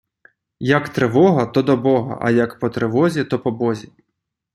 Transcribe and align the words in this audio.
Як 0.77 0.87
тривога, 0.89 1.45
то 1.45 1.63
до 1.69 1.77
Бога, 1.77 2.17
а 2.21 2.31
як 2.31 2.59
по 2.59 2.69
тривозі, 2.69 3.23
то 3.23 3.39
по 3.39 3.51
Бозі. 3.51 3.91